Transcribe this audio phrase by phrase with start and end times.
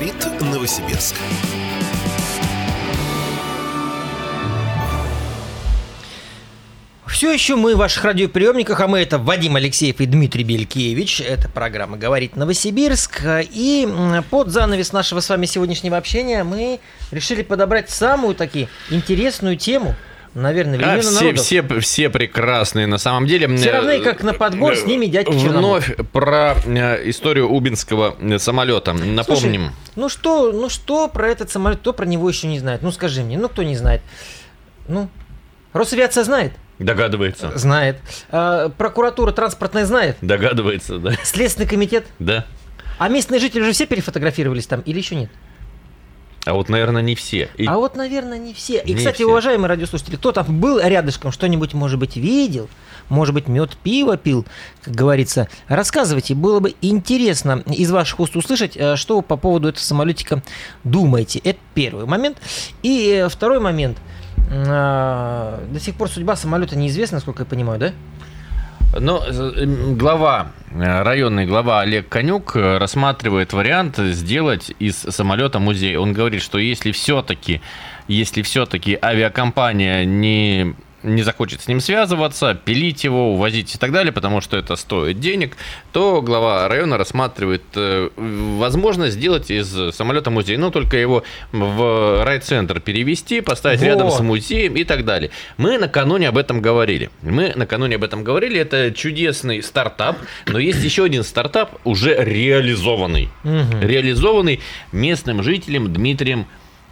[0.00, 1.14] Говорит Новосибирск.
[7.06, 11.20] Все еще мы в ваших радиоприемниках, а мы это Вадим Алексеев и Дмитрий Белькевич.
[11.20, 13.20] Это программа «Говорит Новосибирск».
[13.52, 13.86] И
[14.30, 16.80] под занавес нашего с вами сегодняшнего общения мы
[17.10, 19.96] решили подобрать самую таки интересную тему–
[20.34, 23.48] наверное, времена а, все, все, все прекрасные на самом деле.
[23.56, 25.80] Все равны, как на подбор, с ними дядька Черномор.
[25.80, 28.92] Вновь про э, историю убинского самолета.
[28.92, 29.24] Напомним.
[29.62, 32.82] Слушай, ну что, ну что про этот самолет, кто про него еще не знает?
[32.82, 34.02] Ну скажи мне, ну кто не знает?
[34.88, 35.08] Ну,
[35.72, 36.52] Росавиация знает?
[36.78, 37.56] Догадывается.
[37.56, 37.98] Знает.
[38.30, 40.16] А, прокуратура транспортная знает?
[40.20, 41.12] Догадывается, да.
[41.22, 42.06] Следственный комитет?
[42.18, 42.46] Да.
[42.98, 45.30] А местные жители уже все перефотографировались там или еще нет?
[46.50, 47.48] А вот, наверное, не все.
[47.56, 47.66] И...
[47.66, 48.82] А вот, наверное, не все.
[48.82, 49.26] И, не кстати, все.
[49.26, 52.68] уважаемые радиослушатели, кто там был рядышком, что-нибудь, может быть, видел,
[53.08, 54.46] может быть, мед пиво пил,
[54.82, 56.34] как говорится, рассказывайте.
[56.34, 60.42] Было бы интересно из ваших уст услышать, э, что вы по поводу этого самолетика
[60.84, 61.40] думаете.
[61.40, 62.38] Это первый момент.
[62.82, 63.98] И э, второй момент.
[64.52, 67.92] А, до сих пор судьба самолета неизвестна, насколько я понимаю, да?
[68.98, 75.96] Но э, глава, э, районный глава Олег Конюк э, рассматривает вариант сделать из самолета музей.
[75.96, 77.60] Он говорит, что если все-таки,
[78.08, 84.12] если все-таки авиакомпания не не захочет с ним связываться, пилить его, увозить и так далее,
[84.12, 85.56] потому что это стоит денег,
[85.92, 92.80] то глава района рассматривает э, возможность сделать из самолета музей, но только его в райцентр
[92.80, 93.86] перевести, поставить Во.
[93.86, 95.30] рядом с музеем и так далее.
[95.56, 97.10] Мы накануне об этом говорили.
[97.22, 98.60] Мы накануне об этом говорили.
[98.60, 103.30] Это чудесный стартап, но есть еще один стартап, уже реализованный.
[103.44, 103.80] Угу.
[103.82, 104.60] Реализованный
[104.92, 106.46] местным жителем Дмитрием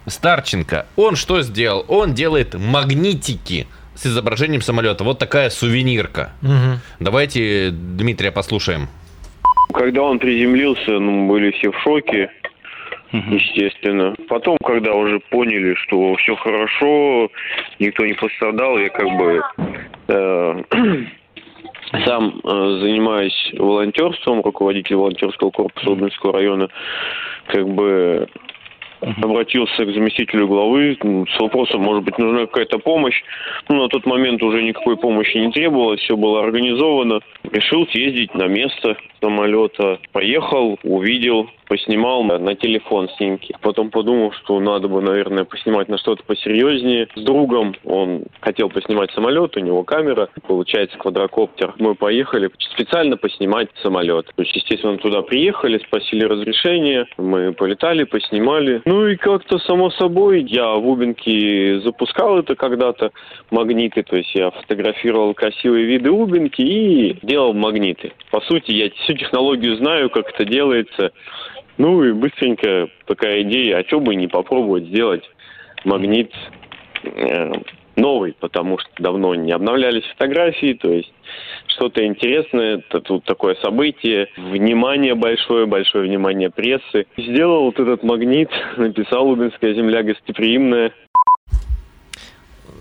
[0.07, 0.87] Старченко.
[0.95, 1.85] Он что сделал?
[1.87, 3.67] Он делает магнитики
[3.99, 5.03] с изображением самолета.
[5.03, 6.31] Вот такая сувенирка.
[6.41, 6.79] Угу.
[7.01, 8.87] Давайте Дмитрия послушаем.
[9.73, 12.31] Когда он приземлился, ну, были все в шоке,
[13.11, 13.35] угу.
[13.35, 14.15] естественно.
[14.29, 17.29] Потом, когда уже поняли, что все хорошо,
[17.79, 19.41] никто не пострадал, я как бы
[20.07, 20.63] э,
[22.05, 26.69] сам э, занимаюсь волонтерством, руководитель волонтерского корпуса Лубинского района,
[27.47, 28.29] как бы
[29.01, 33.21] обратился к заместителю главы с вопросом, может быть, нужна какая-то помощь.
[33.69, 37.19] Ну, на тот момент уже никакой помощи не требовалось, все было организовано.
[37.51, 39.99] Решил съездить на место самолета.
[40.11, 43.55] Поехал, увидел, поснимал на телефон снимки.
[43.61, 47.07] Потом подумал, что надо бы, наверное, поснимать на что-то посерьезнее.
[47.15, 51.75] С другом он хотел поснимать самолет, у него камера, получается квадрокоптер.
[51.77, 54.25] Мы поехали специально поснимать самолет.
[54.35, 58.81] То есть, естественно, туда приехали, спросили разрешение, мы полетали, поснимали.
[58.85, 63.11] Ну и как-то само собой, я в Убинке запускал это когда-то,
[63.51, 68.11] магниты, то есть я фотографировал красивые виды Убинки и делал магниты.
[68.31, 71.11] По сути, я всю технологию знаю, как это делается.
[71.79, 75.23] Ну и быстренько такая идея, а что бы не попробовать сделать
[75.85, 76.29] магнит
[77.03, 77.53] э,
[77.95, 81.11] новый, потому что давно не обновлялись фотографии, то есть
[81.67, 87.07] что-то интересное, это тут такое событие, внимание большое, большое внимание прессы.
[87.15, 90.91] Сделал вот этот магнит, написал «Лубинская земля гостеприимная».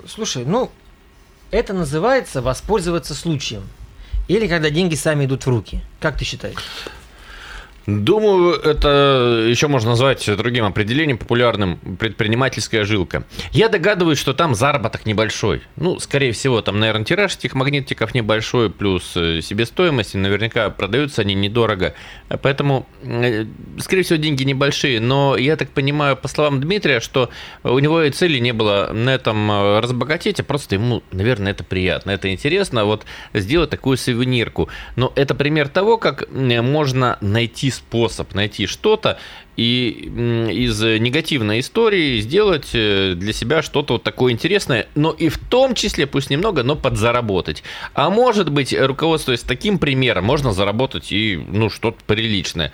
[0.07, 0.71] Слушай, ну,
[1.53, 3.63] это называется воспользоваться случаем.
[4.27, 5.83] Или когда деньги сами идут в руки.
[6.01, 6.57] Как ты считаешь?
[7.89, 13.25] Думаю, это еще можно назвать другим определением, популярным предпринимательская жилка.
[13.51, 15.63] Я догадываюсь, что там заработок небольшой.
[15.77, 21.23] Ну, скорее всего, там, наверное, тираж этих магнитиков небольшой, плюс э, себестоимость, и наверняка продаются
[21.23, 21.95] они недорого.
[22.43, 23.47] Поэтому, э,
[23.79, 25.01] скорее всего, деньги небольшие.
[25.01, 27.31] Но я так понимаю, по словам Дмитрия, что
[27.65, 31.65] у него и цели не было на этом э, разбогатеть, а просто ему, наверное, это
[31.65, 34.69] приятно, это интересно, вот сделать такую сувенирку.
[34.97, 39.19] Но это пример того, как можно найти способ найти что-то
[39.57, 39.89] и
[40.53, 45.75] из негативной истории сделать э, для себя что-то вот такое интересное, но и в том
[45.75, 47.65] числе, пусть немного, но подзаработать.
[47.93, 52.73] А может быть, руководствуясь таким примером, можно заработать и ну, что-то приличное.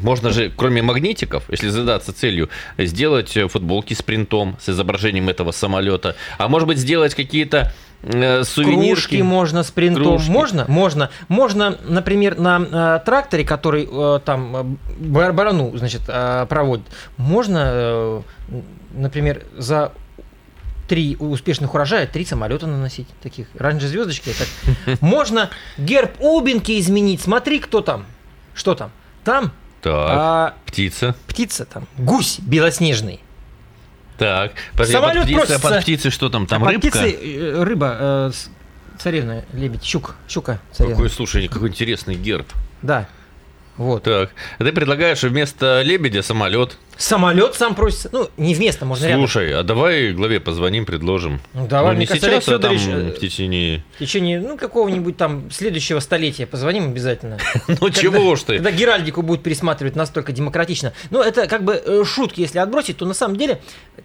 [0.00, 6.16] Можно же, кроме магнитиков, если задаться целью, сделать футболки с принтом, с изображением этого самолета.
[6.36, 7.83] А может быть, сделать какие-то э,
[8.44, 8.92] сувенирки.
[8.92, 10.04] Кружки можно с принтом.
[10.04, 10.30] Кружки.
[10.30, 10.64] Можно?
[10.68, 11.10] Можно.
[11.28, 16.86] Можно, например, на э, тракторе, который э, там бар барану, значит, э, проводит,
[17.16, 18.22] можно, э,
[18.94, 19.92] например, за
[20.88, 23.48] три успешных урожая, три самолета наносить таких.
[23.54, 24.32] Раньше звездочки.
[24.32, 25.00] Так.
[25.00, 27.22] Можно герб Убинки изменить.
[27.22, 28.04] Смотри, кто там.
[28.54, 28.90] Что там?
[29.24, 31.14] Там так, а, птица.
[31.26, 31.86] Птица там.
[31.98, 33.20] Гусь белоснежный.
[34.18, 36.46] Так, Самолет под, птицей, под птицей что там?
[36.46, 36.90] Там а рыбка?
[36.90, 38.30] Под птицей э, рыба, э,
[38.98, 40.96] царевна, лебедь, щук, щука царевна.
[40.96, 42.46] Какой, слушай, какой интересный герб.
[42.82, 43.08] Да.
[43.76, 44.04] Вот.
[44.04, 44.30] Так.
[44.58, 46.78] Ты предлагаешь вместо лебедя самолет.
[46.96, 48.08] Самолет сам просится.
[48.12, 49.60] Ну, не вместо, можно Слушай, рядом.
[49.60, 51.40] а давай главе позвоним, предложим.
[51.52, 53.82] Ну, давай, ну, не кажется, сейчас, а там в течение...
[53.96, 57.38] В течение, ну, какого-нибудь там следующего столетия позвоним обязательно.
[57.80, 58.54] Ну, чего ж ты?
[58.54, 60.92] Когда Геральдику будет пересматривать настолько демократично.
[61.10, 63.60] Ну, это как бы э, шутки, если отбросить, то на самом деле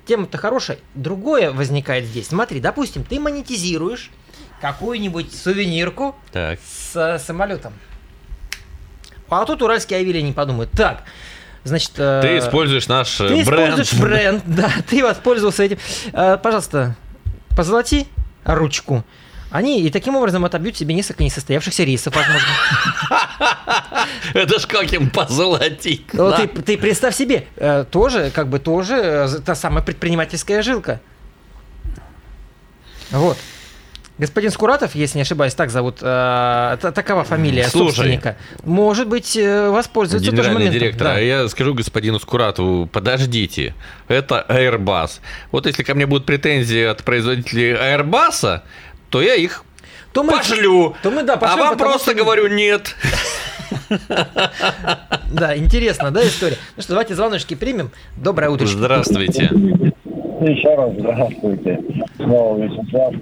[0.05, 0.79] тема-то хорошая.
[0.95, 2.27] Другое возникает здесь.
[2.27, 4.09] Смотри, допустим, ты монетизируешь
[4.61, 7.73] какую-нибудь сувенирку с самолетом.
[9.29, 10.71] А тут уральские авиалинии не подумают.
[10.71, 11.03] Так,
[11.63, 13.75] Значит, э, ты используешь наш э, ты бренд.
[13.75, 15.77] Ты используешь бренд, да, ты воспользовался этим.
[16.13, 16.95] Э, пожалуйста,
[17.55, 18.07] позолоти
[18.45, 19.03] ручку.
[19.51, 22.47] Они и таким образом отобьют себе несколько несостоявшихся рейсов, возможно.
[24.33, 26.05] Это ж как им позолотить?
[26.13, 27.47] Ну, ты, ты представь себе,
[27.89, 31.01] тоже, как бы тоже та самая предпринимательская жилка.
[33.09, 33.37] Вот.
[34.19, 38.37] Господин Скуратов, если не ошибаюсь, так зовут, э, такова фамилия Слушай, собственника.
[38.65, 40.73] Может быть, э, воспользуется тоже моментом.
[40.73, 41.15] директор, да.
[41.15, 43.73] а я скажу господину Скуратову, подождите,
[44.09, 45.21] это Airbus.
[45.51, 48.61] Вот если ко мне будут претензии от производителей Airbus,
[49.09, 49.63] то я их
[50.11, 50.95] то мы, пошлю.
[51.01, 52.19] То мы, да, пошлем, а вам просто что...
[52.19, 52.95] говорю нет.
[55.31, 56.57] Да, интересно, да, история?
[56.75, 57.91] Ну что, давайте звоночки примем.
[58.17, 58.65] Доброе утро.
[58.65, 59.51] Здравствуйте.
[60.41, 61.81] Еще раз здравствуйте.
[62.15, 63.13] Снова Вячеслав.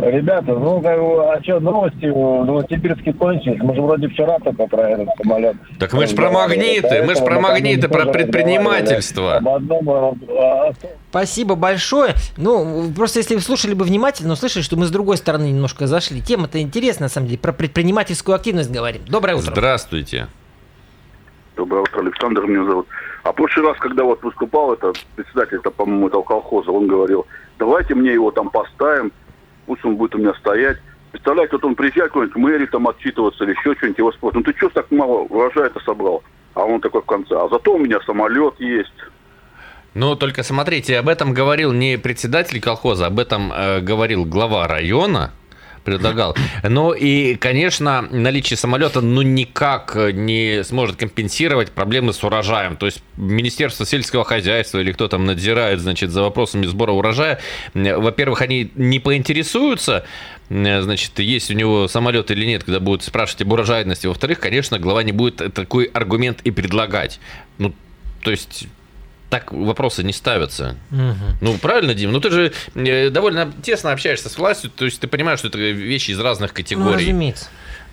[0.00, 3.60] Ребята, ну, как а что, новости в Новосибирске кончились?
[3.62, 5.56] Мы же вроде вчера только про этот самолет.
[5.78, 9.40] Так мы же про магниты, мы же про магниты, про предпринимательство.
[9.40, 10.72] А,
[11.10, 12.14] Спасибо большое.
[12.36, 16.20] Ну, просто если вы слушали бы внимательно, услышали, что мы с другой стороны немножко зашли.
[16.20, 19.02] Тема-то интересная, на самом деле, про предпринимательскую активность говорим.
[19.06, 19.52] Доброе утро.
[19.52, 20.26] Здравствуйте.
[21.62, 22.86] Утро, Александр меня зовут.
[23.22, 27.26] А прошлый раз, когда вот выступал этот председатель, это, по-моему, этого колхоза, он говорил,
[27.58, 29.12] давайте мне его там поставим,
[29.66, 30.78] пусть он будет у меня стоять.
[31.12, 34.42] Представляете, вот он приезжает куда-нибудь в мэрии там отчитываться или еще что-нибудь, его спросят, ну
[34.42, 36.22] ты что так мало урожая-то собрал?
[36.54, 38.92] А он такой в конце, а зато у меня самолет есть.
[39.94, 45.32] Ну, только смотрите, об этом говорил не председатель колхоза, об этом э, говорил глава района,
[45.84, 46.36] предлагал.
[46.62, 52.76] Но и, конечно, наличие самолета ну никак не сможет компенсировать проблемы с урожаем.
[52.76, 57.40] То есть Министерство сельского хозяйства или кто там надзирает, значит, за вопросами сбора урожая,
[57.74, 60.04] во-первых, они не поинтересуются,
[60.48, 64.06] значит, есть у него самолет или нет, когда будут спрашивать об урожайности.
[64.06, 67.20] Во-вторых, конечно, глава не будет такой аргумент и предлагать.
[67.58, 67.74] Ну,
[68.22, 68.66] то есть
[69.34, 70.76] так вопросы не ставятся.
[70.92, 71.38] Угу.
[71.40, 72.12] Ну, правильно, Дим?
[72.12, 75.58] Ну, ты же э, довольно тесно общаешься с властью, то есть ты понимаешь, что это
[75.58, 76.86] вещи из разных категорий.
[76.86, 77.46] Ну, разумеется.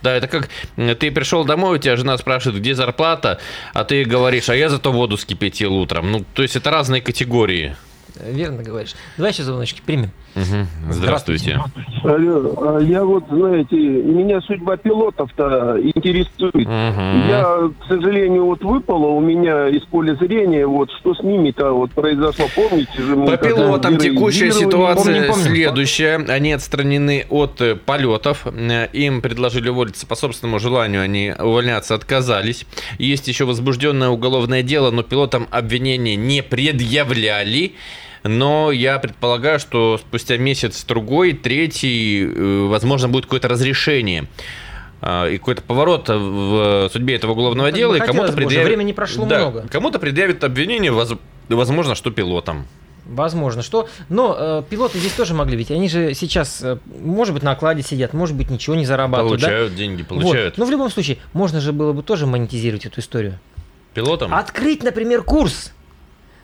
[0.03, 3.39] Да, это как ты пришел домой, у тебя жена спрашивает, где зарплата,
[3.73, 6.11] а ты говоришь, а я зато воду скипятил утром.
[6.11, 7.75] Ну, то есть это разные категории.
[8.23, 8.93] Верно говоришь.
[9.17, 10.11] Давай еще звоночки примем.
[10.35, 10.91] Угу.
[10.93, 11.59] Здравствуйте.
[12.03, 16.55] Алло, а я вот, знаете, меня судьба пилотов-то интересует.
[16.55, 16.65] Угу.
[16.65, 21.91] Я, к сожалению, вот выпало у меня из поля зрения, вот что с ними-то вот
[21.91, 23.15] произошло, помните же?
[23.15, 25.43] По пилотам текущая ситуация помню, помню.
[25.43, 26.15] следующая.
[26.27, 28.45] Они отстранены от э, полетов.
[28.45, 32.65] Э, им предложили уволиться по собственному желанию, они увольняться отказались.
[32.97, 37.73] Есть еще возбужденное уголовное дело, но пилотам обвинения не предъявляли
[38.23, 44.27] но я предполагаю, что спустя месяц, другой, третий, э, возможно, будет какое-то разрешение
[45.01, 48.67] а, и какой-то поворот в судьбе этого уголовного ну, дела, и кому-то предъявит...
[48.67, 49.67] Времени прошло да, много.
[49.69, 50.91] Кому-то предъявит обвинение,
[51.49, 52.67] возможно, что пилотам.
[53.05, 53.89] Возможно, что.
[54.09, 57.81] Но э, пилоты здесь тоже могли, ведь они же сейчас, э, может быть, на окладе
[57.81, 59.41] сидят, может быть, ничего не зарабатывают.
[59.41, 59.77] Получают да?
[59.77, 60.55] деньги, получают.
[60.55, 60.57] Вот.
[60.59, 63.39] Но в любом случае, можно же было бы тоже монетизировать эту историю.
[63.95, 64.33] Пилотам?
[64.33, 65.73] Открыть, например, курс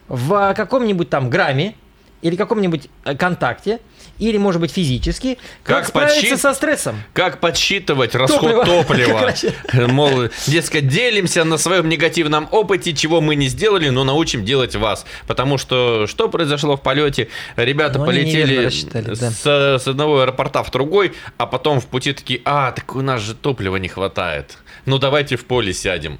[0.08, 1.76] в каком-нибудь там грамме
[2.22, 3.80] или каком-нибудь э, контакте,
[4.18, 6.40] или, может быть, физически, как, как справиться подсчит...
[6.40, 7.04] со стрессом.
[7.14, 9.34] Как подсчитывать расход топлива.
[9.34, 9.88] топлива.
[9.88, 15.06] Мол, дескать, делимся на своем негативном опыте, чего мы не сделали, но научим делать вас.
[15.28, 17.28] Потому что что произошло в полете?
[17.56, 19.78] Ребята но ну, полетели да.
[19.78, 23.36] с одного аэропорта в другой, а потом в пути такие, а, так у нас же
[23.36, 24.58] топлива не хватает.
[24.86, 26.20] Ну, давайте в поле сядем.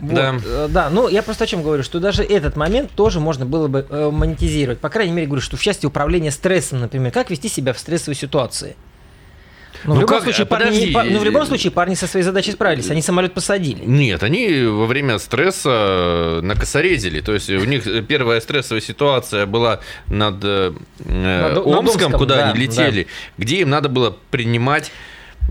[0.00, 0.34] Вот, да.
[0.44, 3.68] Э, да, ну я просто о чем говорю, что даже этот момент тоже можно было
[3.68, 4.78] бы э, монетизировать.
[4.80, 8.16] По крайней мере, говорю, что в части управления стрессом, например, как вести себя в стрессовой
[8.16, 8.76] ситуации.
[9.84, 12.22] Но, ну, в, любом как, случае, парни, пар, ну, в любом случае парни со своей
[12.22, 13.82] задачей справились, они самолет посадили.
[13.82, 17.20] Нет, они во время стресса накосорезили.
[17.20, 20.72] То есть у них первая стрессовая ситуация была над, э,
[21.06, 23.08] над Омском, над Омском, куда да, они летели, да.
[23.38, 24.94] где им надо было принимать Э,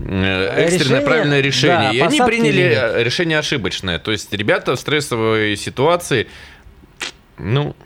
[0.00, 1.90] экстренное решение, правильное решение.
[1.90, 3.02] Да, и они приняли или...
[3.02, 3.98] решение ошибочное.
[3.98, 6.28] То есть ребята в стрессовой ситуации,
[7.38, 7.76] ну,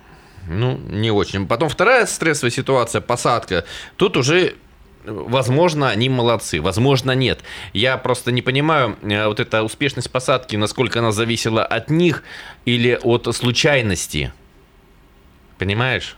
[0.48, 1.46] ну, не очень.
[1.46, 3.64] Потом вторая стрессовая ситуация, посадка.
[3.96, 4.54] Тут уже
[5.04, 7.40] возможно, они молодцы, возможно, нет.
[7.72, 12.22] Я просто не понимаю, э, вот эта успешность посадки, насколько она зависела от них
[12.64, 14.32] или от случайности.
[15.58, 16.16] Понимаешь?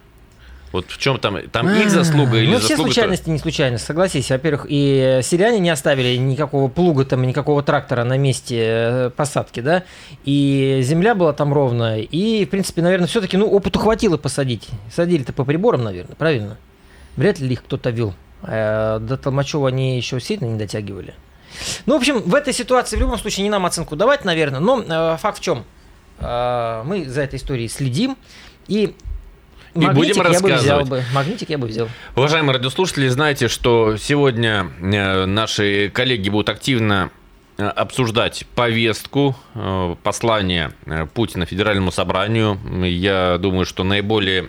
[0.76, 2.74] Вот в чем там, там их заслуга или ну, заслуга...
[2.74, 4.28] все случайности не случайность, согласись.
[4.28, 9.84] Во-первых, и селяне не оставили никакого плуга там, никакого трактора на месте э, посадки, да,
[10.26, 14.68] и земля была там ровная, и, в принципе, наверное, все-таки, ну, опыту хватило посадить.
[14.94, 16.58] Садили-то по приборам, наверное, правильно?
[17.16, 18.12] Вряд ли их кто-то вел.
[18.42, 21.14] А до Толмачева они еще сильно не дотягивали.
[21.86, 24.82] Ну, в общем, в этой ситуации в любом случае не нам оценку давать, наверное, но
[24.86, 25.64] э, факт в чем?
[26.18, 28.18] Э, мы за этой историей следим,
[28.68, 28.94] и
[29.76, 30.64] и будем рассказывать.
[30.64, 31.04] Я бы взял бы.
[31.12, 31.88] Магнитик я бы взял.
[32.14, 37.10] Уважаемые радиослушатели, знаете, что сегодня э, наши коллеги будут активно
[37.58, 40.72] э, обсуждать повестку э, послания
[41.14, 42.58] Путина Федеральному собранию.
[42.84, 44.48] Я думаю, что наиболее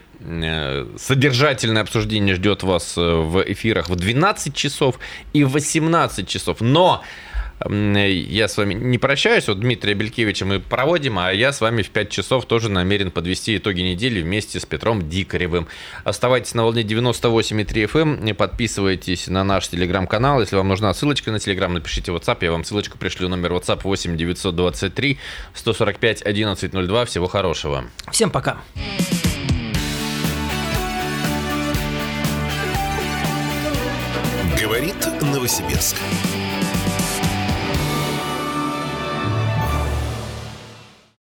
[0.97, 4.99] содержательное обсуждение ждет вас в эфирах в 12 часов
[5.31, 6.57] и в 18 часов.
[6.59, 7.03] Но
[7.65, 9.47] я с вами не прощаюсь.
[9.47, 13.57] Вот Дмитрия Белькевича мы проводим, а я с вами в 5 часов тоже намерен подвести
[13.57, 15.67] итоги недели вместе с Петром Дикаревым.
[16.03, 20.41] Оставайтесь на волне 98,3 FM, эм, подписывайтесь на наш телеграм-канал.
[20.41, 23.27] Если вам нужна ссылочка на телеграм, напишите WhatsApp, я вам ссылочку пришлю.
[23.27, 25.17] Номер WhatsApp 8 923
[25.53, 27.05] 145 1102.
[27.05, 27.85] Всего хорошего.
[28.11, 28.57] Всем пока.
[34.61, 35.97] Говорит Новосибирск.